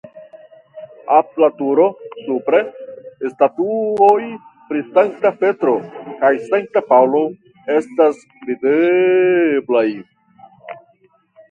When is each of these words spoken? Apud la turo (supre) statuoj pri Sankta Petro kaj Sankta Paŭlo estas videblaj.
Apud 1.17 1.41
la 1.43 1.49
turo 1.59 1.83
(supre) 2.27 2.61
statuoj 3.33 4.23
pri 4.71 4.81
Sankta 4.97 5.33
Petro 5.43 5.77
kaj 6.25 6.33
Sankta 6.49 6.85
Paŭlo 6.91 7.23
estas 7.77 8.27
videblaj. 8.51 9.89